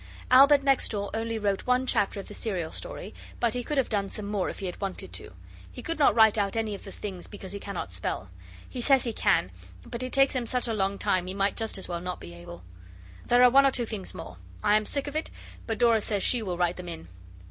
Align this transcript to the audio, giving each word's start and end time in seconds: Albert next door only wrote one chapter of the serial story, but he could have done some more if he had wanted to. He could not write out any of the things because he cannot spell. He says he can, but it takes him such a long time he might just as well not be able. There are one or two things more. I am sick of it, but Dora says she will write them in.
Albert 0.31 0.63
next 0.63 0.89
door 0.89 1.11
only 1.13 1.37
wrote 1.37 1.67
one 1.67 1.85
chapter 1.85 2.19
of 2.19 2.27
the 2.27 2.33
serial 2.33 2.71
story, 2.71 3.13
but 3.39 3.53
he 3.53 3.63
could 3.63 3.77
have 3.77 3.87
done 3.87 4.09
some 4.09 4.25
more 4.25 4.49
if 4.49 4.57
he 4.57 4.65
had 4.65 4.81
wanted 4.81 5.13
to. 5.13 5.31
He 5.71 5.83
could 5.83 5.99
not 5.99 6.15
write 6.15 6.39
out 6.39 6.55
any 6.55 6.73
of 6.73 6.83
the 6.85 6.91
things 6.91 7.27
because 7.27 7.51
he 7.51 7.59
cannot 7.59 7.91
spell. 7.91 8.31
He 8.67 8.81
says 8.81 9.03
he 9.03 9.13
can, 9.13 9.51
but 9.85 10.01
it 10.01 10.11
takes 10.11 10.35
him 10.35 10.47
such 10.47 10.67
a 10.67 10.73
long 10.73 10.97
time 10.97 11.27
he 11.27 11.35
might 11.35 11.55
just 11.55 11.77
as 11.77 11.87
well 11.87 12.01
not 12.01 12.19
be 12.19 12.33
able. 12.33 12.63
There 13.27 13.43
are 13.43 13.51
one 13.51 13.63
or 13.63 13.69
two 13.69 13.85
things 13.85 14.15
more. 14.15 14.37
I 14.63 14.75
am 14.75 14.87
sick 14.87 15.05
of 15.05 15.15
it, 15.15 15.29
but 15.67 15.77
Dora 15.77 16.01
says 16.01 16.23
she 16.23 16.41
will 16.41 16.57
write 16.57 16.77
them 16.77 16.89
in. 16.89 17.07